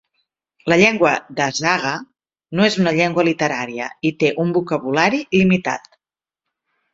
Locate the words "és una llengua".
2.69-3.27